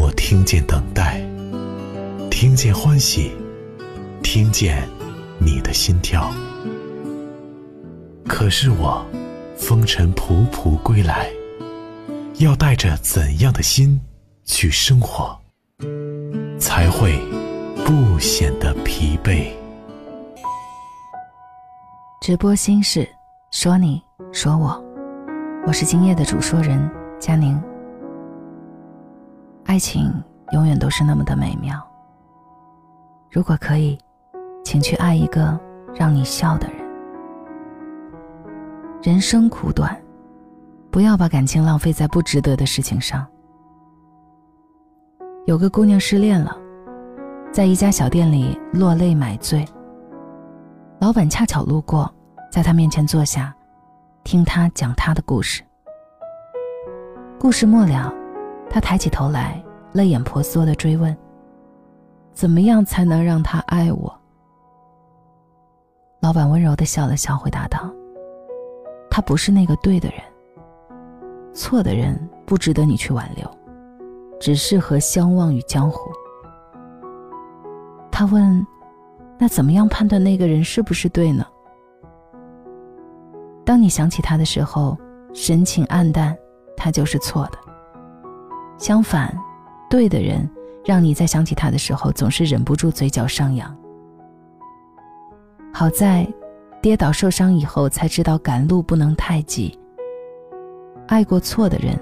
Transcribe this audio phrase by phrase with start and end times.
[0.00, 1.20] 我听见等待，
[2.30, 3.32] 听见欢喜，
[4.22, 4.82] 听见
[5.38, 6.32] 你的心跳。
[8.26, 9.04] 可是我
[9.58, 11.30] 风尘仆仆归来，
[12.38, 14.00] 要带着怎样的心
[14.46, 15.38] 去生活，
[16.58, 17.20] 才会
[17.84, 19.48] 不显得疲惫？
[22.22, 23.06] 直播心事，
[23.50, 24.00] 说你
[24.32, 24.82] 说我，
[25.66, 26.90] 我是今夜的主说人
[27.20, 27.62] 佳宁。
[29.70, 30.12] 爱情
[30.50, 31.80] 永远都是那么的美妙。
[33.30, 33.96] 如果可以，
[34.64, 35.56] 请去爱一个
[35.94, 36.76] 让你笑的人。
[39.00, 39.96] 人生苦短，
[40.90, 43.24] 不要把感情浪费在不值得的事情上。
[45.46, 46.52] 有个姑娘失恋了，
[47.52, 49.64] 在一家小店里落泪买醉。
[50.98, 52.12] 老板恰巧路过，
[52.50, 53.54] 在她面前坐下，
[54.24, 55.62] 听她讲她的故事。
[57.38, 58.12] 故事末了。
[58.70, 59.60] 他抬起头来，
[59.92, 61.14] 泪眼婆娑的追问
[62.32, 64.16] ：“怎么样才能让他爱我？”
[66.22, 67.90] 老板温柔的笑了笑，回答道
[69.10, 70.20] ：“他不是那个对的人，
[71.52, 72.16] 错的人
[72.46, 73.44] 不值得你去挽留，
[74.38, 75.98] 只适合相忘于江湖。”
[78.12, 78.64] 他问
[79.36, 81.44] ：“那怎么样判断那个人是不是对呢？”
[83.64, 84.96] 当你想起他的时候，
[85.32, 86.36] 神情黯淡，
[86.76, 87.58] 他就是错的。
[88.80, 89.30] 相反，
[89.90, 90.48] 对的人
[90.86, 93.76] 让你在想起他的时候，总是忍不住嘴角上扬。
[95.70, 96.26] 好在，
[96.80, 99.78] 跌倒受伤以后才知道赶路不能太急。
[101.08, 101.94] 爱过错的人，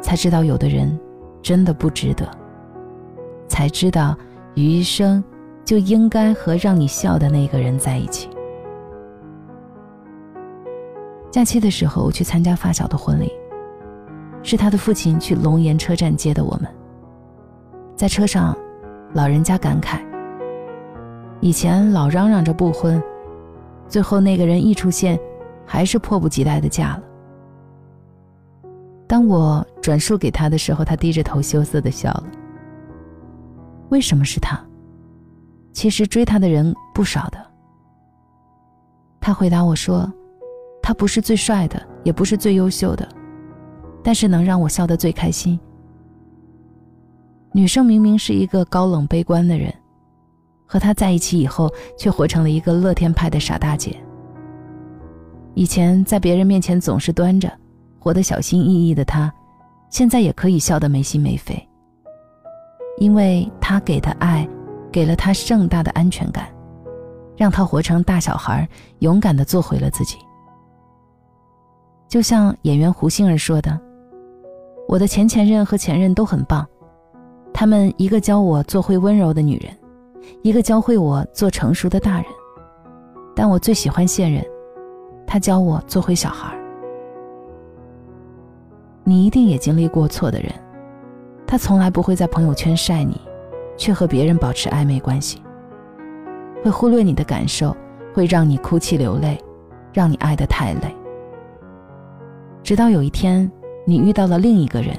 [0.00, 0.96] 才知道有的人
[1.42, 2.24] 真的不值得。
[3.48, 4.16] 才知道
[4.54, 5.22] 余生
[5.64, 8.30] 就应该和让你笑的那个人在一起。
[11.32, 13.32] 假期的时候，我去参加发小的婚礼。
[14.42, 16.68] 是他的父亲去龙岩车站接的我们。
[17.94, 18.56] 在车上，
[19.12, 20.00] 老人家感慨：
[21.40, 23.02] 以前老嚷嚷着不婚，
[23.86, 25.18] 最后那个人一出现，
[25.64, 27.02] 还是迫不及待的嫁了。
[29.06, 32.24] 当我转述给他的时候，他低着头羞涩的笑了。
[33.90, 34.58] 为什么是他？
[35.72, 37.38] 其实追他的人不少的。
[39.20, 40.10] 他回答我说
[40.82, 43.06] ：“他不是最帅的，也不是最优秀的。”
[44.02, 45.58] 但是能让我笑得最开心。
[47.52, 49.72] 女生明明是一个高冷悲观的人，
[50.66, 53.94] 和他在一起以后，却活成了一个乐天派的傻大姐。
[55.54, 57.52] 以前在别人面前总是端着，
[57.98, 59.30] 活得小心翼翼的她，
[59.90, 61.68] 现在也可以笑得没心没肺。
[62.96, 64.48] 因为他给的爱，
[64.90, 66.48] 给了他盛大的安全感，
[67.36, 68.66] 让他活成大小孩，
[69.00, 70.16] 勇敢地做回了自己。
[72.08, 73.78] 就像演员胡杏儿说的。
[74.88, 76.66] 我的前前任和前任都很棒，
[77.52, 79.74] 他们一个教我做会温柔的女人，
[80.42, 82.26] 一个教会我做成熟的大人。
[83.34, 84.44] 但我最喜欢现任，
[85.26, 86.54] 他教我做回小孩。
[89.04, 90.52] 你一定也经历过错的人，
[91.46, 93.18] 他从来不会在朋友圈晒你，
[93.78, 95.42] 却和别人保持暧昧关系，
[96.62, 97.74] 会忽略你的感受，
[98.12, 99.38] 会让你哭泣流泪，
[99.92, 100.94] 让你爱得太累。
[102.62, 103.50] 直到有一天。
[103.84, 104.96] 你遇到了另一个人，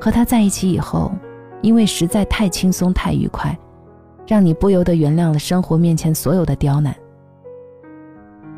[0.00, 1.12] 和他在一起以后，
[1.60, 3.56] 因为实在太轻松太愉快，
[4.26, 6.94] 让你不由得原谅了生活面前所有的刁难。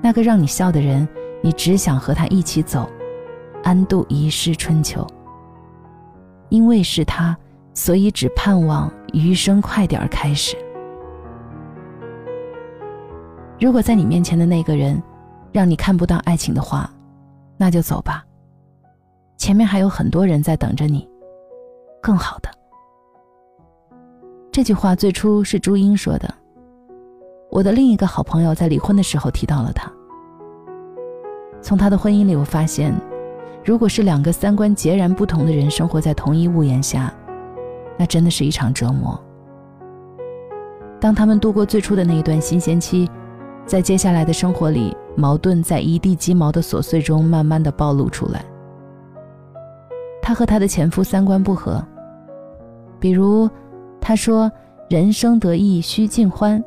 [0.01, 1.07] 那个让你笑的人，
[1.43, 2.89] 你只想和他一起走，
[3.65, 5.05] 安度一世春秋。
[6.49, 7.37] 因为是他，
[7.75, 10.57] 所以只盼望余生快点开始。
[13.61, 15.03] 如果在你面前的那个人，
[15.51, 16.89] 让你看不到爱情的话，
[17.57, 18.25] 那就走吧。
[19.39, 21.09] 前面还有很多人在等着你，
[22.03, 22.51] 更好的。
[24.51, 26.29] 这句话最初是朱茵说的。
[27.49, 29.91] 我的另一个好朋友在离婚的时候提到了他。
[31.63, 32.93] 从他的婚姻里，我发现，
[33.65, 37.15] 如果是两个三观截然不同的人生活在同一屋檐下，
[37.97, 39.19] 那真的是一场折磨。
[41.01, 43.09] 当他们度过最初的那一段新鲜期，
[43.65, 48.45] 在接下来的生活里，矛盾在一地鸡毛的琐碎中慢慢的暴露出来。
[50.29, 51.83] 她和她的前夫三观不合，
[53.01, 53.49] 比如，
[53.99, 54.53] 她说
[54.91, 56.63] ：“人生得意须尽欢。”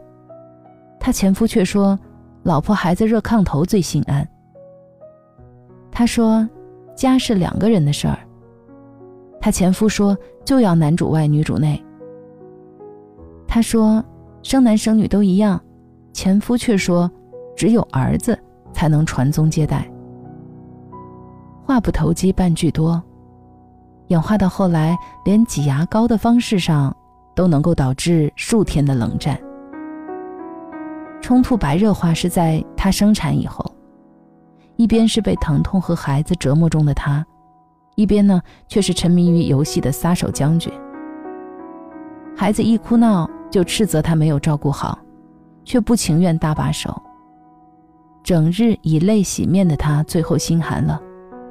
[1.00, 1.96] 她前夫却说
[2.42, 4.28] ：“老婆孩子热炕头最心安。”
[5.94, 6.50] 她说
[6.98, 8.18] ：“家是两个人的事儿。”
[9.40, 11.80] 她前夫说：“就要男主外女主内。”
[13.48, 14.04] 她说
[14.42, 15.62] ：“生男生女都一样。”
[16.14, 17.08] 前夫却说
[17.56, 18.36] ：“只有儿子
[18.74, 19.88] 才能传宗接代。”
[21.64, 23.00] 话不投机半句多，
[24.12, 26.94] 演化到后来，连挤牙膏的方式上
[27.34, 29.40] 都能够导致数天的冷战。
[31.22, 33.66] 冲突白热化是在她生产以后，
[34.76, 37.26] 一边是被疼痛和孩子折磨中的她，
[37.96, 40.70] 一边呢却是沉迷于游戏的撒手将军。
[42.36, 45.00] 孩子一哭闹就斥责他没有照顾好。
[45.64, 47.02] 却不情愿搭把手。
[48.24, 51.00] 整日以泪洗面的他，最后心寒了，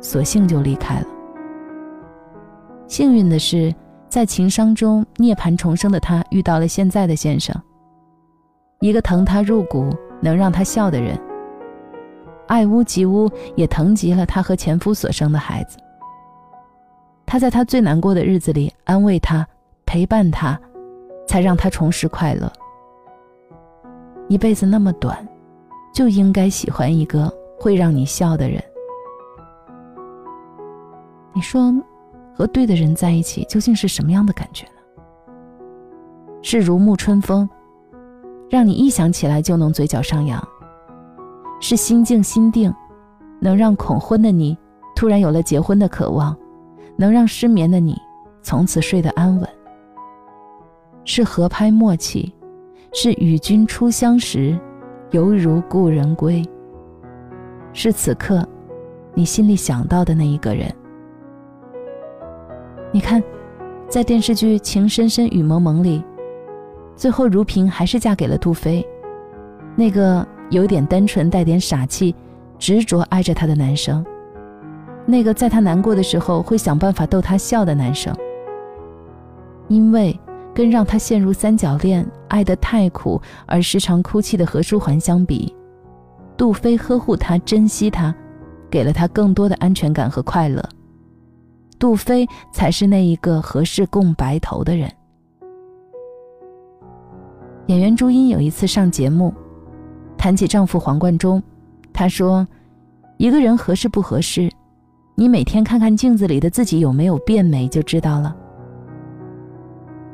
[0.00, 1.06] 索性就离开了。
[2.90, 3.72] 幸运的是，
[4.08, 7.54] 在情伤中涅槃重生的他，遇到了现在的先生，
[8.80, 9.88] 一个疼他入骨、
[10.20, 11.16] 能让他笑的人。
[12.48, 15.78] 爱屋及乌，也疼极了他和前夫所生的孩子。
[17.24, 19.46] 他在他最难过的日子里安慰他、
[19.86, 20.60] 陪伴他，
[21.28, 22.52] 才让他重拾快乐。
[24.28, 25.16] 一辈子那么短，
[25.94, 28.60] 就应该喜欢一个会让你笑的人。
[31.32, 31.72] 你说，
[32.40, 34.72] 和对的人在一起究竟是什么样的感觉呢？
[36.40, 37.46] 是如沐春风，
[38.48, 40.40] 让你一想起来就能嘴角上扬；
[41.60, 42.72] 是心静心定，
[43.40, 44.56] 能让恐婚的你
[44.96, 46.34] 突然有了结婚的渴望，
[46.96, 47.94] 能让失眠的你
[48.40, 49.46] 从此睡得安稳；
[51.04, 52.32] 是合拍默契。
[52.94, 54.58] 是与君初相识，
[55.10, 56.42] 犹如故人归。
[57.74, 58.48] 是此刻，
[59.12, 60.74] 你心里想到的那一个人。
[62.92, 63.22] 你看，
[63.88, 66.02] 在电视剧《情深深雨蒙蒙》里，
[66.96, 68.86] 最后如萍还是嫁给了杜飞，
[69.76, 72.14] 那个有点单纯、带点傻气、
[72.58, 74.04] 执着爱着她的男生，
[75.06, 78.14] 那个在她难过的时候会想办法逗她笑的男生，
[79.68, 80.18] 因为。
[80.52, 85.54] 跟让她陷入三角恋、爱得太苦而时常哭泣的何书桓相比，
[86.36, 88.12] 杜飞呵护她、珍惜她，
[88.68, 90.60] 给了她更多的安全感和快乐。
[91.80, 94.88] 杜飞才是那一个合适共白头的人。
[97.68, 99.32] 演员朱茵有一次上节目，
[100.18, 101.42] 谈起丈夫黄贯中，
[101.90, 102.46] 她说
[103.16, 104.50] ：“一个人合适不合适，
[105.14, 108.36] 你每天看看镜子里的自己有没有变美就知道了。”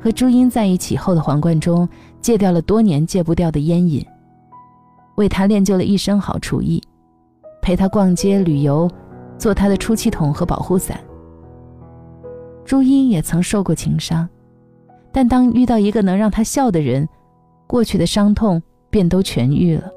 [0.00, 1.88] 和朱茵在一起后的黄贯中
[2.20, 4.06] 戒掉了多年戒不掉的烟瘾，
[5.16, 6.80] 为她练就了一身好厨艺，
[7.60, 8.88] 陪她逛街旅游，
[9.36, 11.00] 做她的出气筒和保护伞。
[12.66, 14.28] 朱茵也曾受过情伤，
[15.12, 17.08] 但当遇到一个能让她笑的人，
[17.64, 18.60] 过去的伤痛
[18.90, 19.88] 便都痊愈了。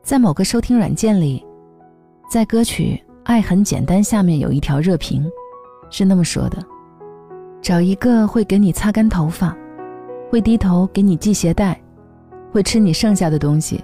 [0.00, 1.44] 在某个收听软件里，
[2.30, 5.28] 在歌曲《爱很简单》下面有一条热评，
[5.90, 6.58] 是那么说的。
[7.60, 9.56] 找一个会给你擦干头发，
[10.30, 11.80] 会低头给你系鞋带，
[12.52, 13.82] 会吃你剩下的东西，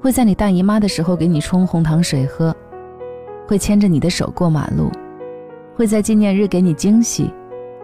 [0.00, 2.56] 会在你大姨妈的时候给你冲红糖水喝，
[3.46, 4.90] 会牵着你的手过马路，
[5.82, 7.28] 会在纪念日给你惊喜，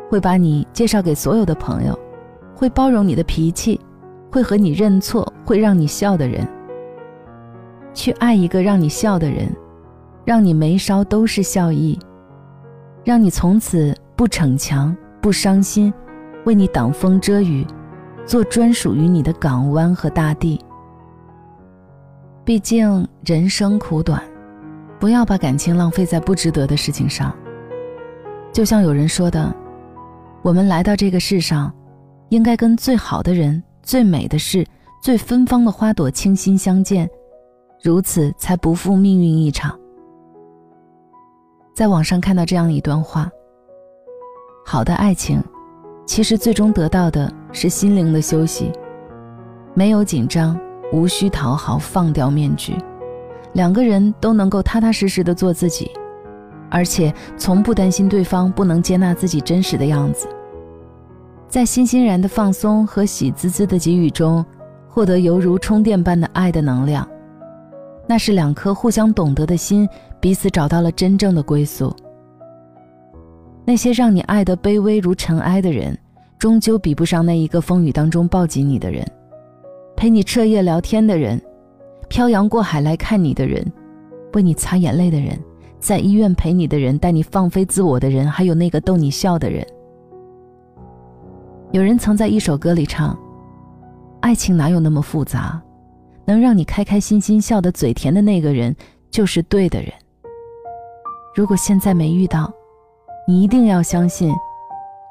[0.09, 1.99] 会把你介绍给所有的朋友，
[2.55, 3.81] 会包容你的脾气，
[4.31, 6.47] 会和你认错，会让你笑的人。
[7.93, 9.53] 去爱一个让你笑的人，
[10.25, 11.99] 让你眉梢都是笑意，
[13.03, 14.97] 让你从此不逞强。
[15.21, 15.93] 不伤心，
[16.45, 17.67] 为你挡风遮雨，
[18.25, 20.57] 做专属于你的港湾和大地。
[22.45, 24.23] 毕竟人生苦短，
[25.01, 27.35] 不要把感情浪费在不值得的事情上。
[28.53, 29.55] 就像有人说的，
[30.43, 31.73] 我们来到这个世上，
[32.31, 34.67] 应该跟最好的人、最美的事、
[35.03, 37.09] 最芬芳的花朵倾心相见，
[37.83, 39.79] 如此才不负命运一场。
[41.75, 43.31] 在网上看到这样一段话。
[44.67, 45.41] 好的爱情，
[46.05, 48.73] 其实最终得到的是心灵的休息，
[49.73, 50.59] 没有紧张，
[50.93, 52.77] 无需讨好，放掉面具，
[53.53, 55.91] 两个人都能够踏踏实实的做自己，
[56.71, 60.29] 而且从不担心对方不能接纳自己真实的样子，
[61.49, 64.45] 在欣欣然的放松和喜滋滋的给予中，
[64.87, 67.09] 获得犹如充电般的爱的能量，
[68.07, 69.89] 那是两颗互相懂得的心
[70.21, 71.95] 彼此找到了真正的归宿。
[73.65, 75.97] 那些让你爱得卑微如尘埃的人，
[76.39, 79.07] 终究比不上那一个风雨当中抱紧你的人，
[79.95, 81.41] 陪你彻夜聊天的人，
[82.09, 83.65] 漂洋过海来看你的人，
[84.33, 85.39] 为你擦眼泪的人，
[85.81, 89.67] 在医院陪你的人，带你放飞自我的人，还有那个逗你笑的人。
[91.71, 93.17] 有人曾在一首歌里唱
[94.21, 95.61] ：“爱情哪有那么复杂，
[96.25, 98.75] 能让你开开心心笑得嘴甜的那个人
[99.11, 99.93] 就是对的人。”
[101.35, 102.53] 如果现在没遇到，
[103.29, 104.35] 你一定要相信，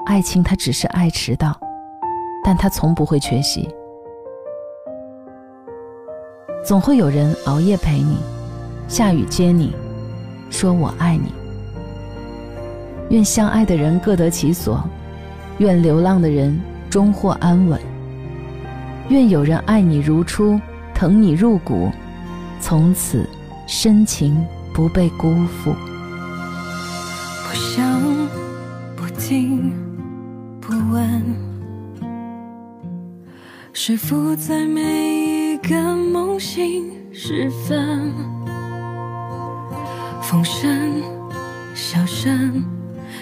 [0.05, 1.57] 爱情它只是爱迟到，
[2.43, 3.69] 但它从不会缺席。
[6.65, 8.17] 总会有人熬夜陪你，
[8.89, 9.73] 下雨接你，
[10.49, 11.31] 说我爱你。
[13.09, 14.83] 愿相爱的人各得其所。
[15.59, 17.81] 愿流浪的人终获安稳。
[19.09, 20.59] 愿有人爱你如初，
[20.93, 21.89] 疼你入骨，
[22.61, 23.27] 从此
[23.65, 25.73] 深情不被辜负。
[27.43, 27.99] 不想，
[28.95, 29.73] 不听，
[30.61, 31.23] 不问，
[33.73, 38.13] 是否在每一个梦醒时分，
[40.29, 41.01] 风声、
[41.73, 42.61] 笑声、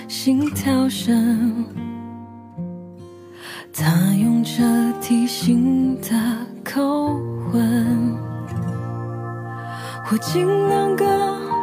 [0.07, 1.63] 心跳声。
[3.71, 4.63] 他用着
[4.99, 6.09] 提醒的
[6.63, 6.81] 口
[7.53, 8.17] 吻，
[10.03, 11.05] 或进两个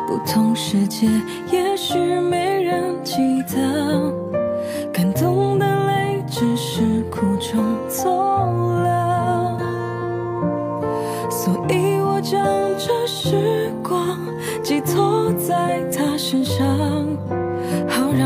[0.06, 1.08] 不同世界，
[1.50, 3.16] 也许没人记
[3.52, 4.11] 得，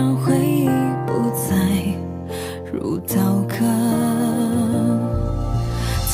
[0.06, 0.68] 让回忆
[1.04, 1.56] 不再。
[2.72, 3.16] 如刀
[3.48, 3.58] 割，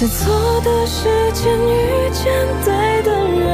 [0.01, 0.33] 在错
[0.63, 2.33] 的时间遇见
[2.65, 2.73] 对
[3.03, 3.45] 的人，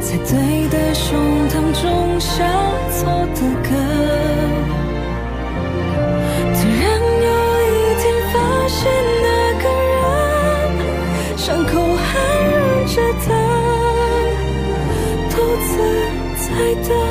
[0.00, 0.32] 在对
[0.70, 1.10] 的胸
[1.50, 2.32] 膛种下
[2.90, 3.00] 错
[3.34, 3.68] 的根。
[6.54, 6.82] 突然
[7.20, 7.30] 有
[7.68, 8.34] 一天发
[8.66, 8.80] 现
[9.20, 9.28] 那
[9.60, 10.00] 个人，
[11.36, 12.08] 伤口还
[12.48, 12.50] 热
[12.86, 13.28] 着疼，
[15.28, 15.32] 独
[15.68, 15.70] 自
[16.38, 16.48] 在
[16.88, 17.01] 等。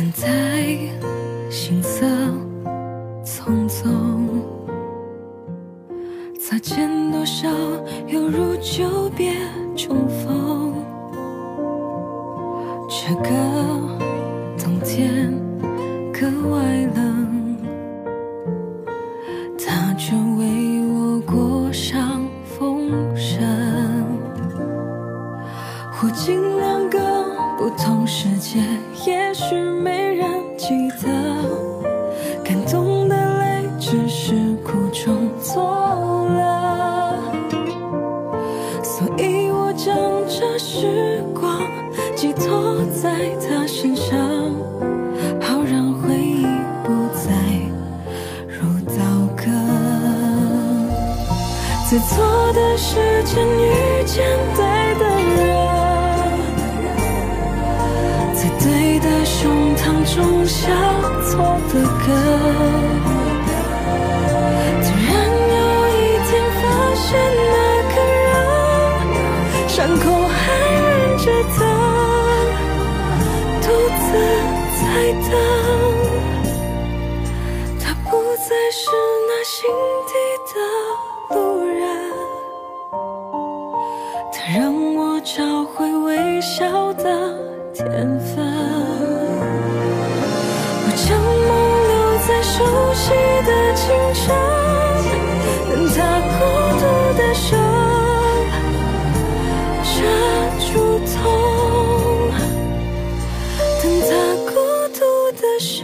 [0.00, 0.78] 站在
[1.50, 2.06] 行色
[3.22, 3.90] 匆匆，
[6.40, 7.46] 擦肩多少，
[8.06, 9.34] 犹如久别
[9.76, 10.72] 重逢。
[12.88, 13.28] 这个
[14.56, 15.38] 冬天
[16.14, 16.64] 格外
[16.96, 17.58] 冷，
[19.58, 23.38] 他却为我裹上风声。
[25.92, 26.98] 或尽两个
[27.58, 28.62] 不同世界，
[29.50, 31.08] 是没人记得，
[32.44, 35.60] 感动的泪只是苦中作
[36.36, 37.18] 乐，
[38.84, 39.92] 所以我将
[40.28, 41.60] 这时光
[42.14, 44.16] 寄托在他身上，
[45.40, 46.46] 好让回忆
[46.84, 47.32] 不再
[48.46, 49.02] 如刀
[49.34, 49.50] 割，
[51.90, 55.04] 在错的时间遇见对的
[55.42, 55.79] 人。
[58.62, 60.68] 对的胸膛种下
[61.24, 61.32] 错
[61.72, 61.74] 的
[62.04, 62.06] 根，
[64.82, 65.10] 突然
[65.50, 65.98] 有一
[66.28, 66.62] 天发
[66.94, 67.08] 现
[67.50, 67.56] 那
[67.94, 68.28] 个人，
[69.66, 70.38] 伤口还
[70.76, 70.84] 忍
[71.16, 71.24] 着
[71.56, 71.58] 疼，
[73.62, 73.66] 独
[73.98, 74.08] 自
[74.76, 74.80] 在
[75.30, 75.32] 等。
[77.80, 78.78] 他不再是
[79.26, 79.56] 那心
[80.06, 80.12] 底
[80.50, 80.54] 的
[81.34, 81.80] 路人，
[84.30, 84.60] 他让
[84.94, 87.02] 我找回微笑的。
[87.72, 87.88] 天
[88.18, 88.49] 分，
[92.70, 93.82] 熟悉的清
[94.14, 94.24] 晨，
[95.68, 95.98] 等他
[96.38, 96.38] 孤
[96.78, 96.82] 独
[97.18, 97.48] 的手
[99.82, 99.92] 遮
[100.60, 100.70] 住
[101.04, 101.18] 痛，
[103.82, 104.10] 等他
[104.46, 104.54] 孤
[104.94, 104.98] 独
[105.32, 105.74] 的手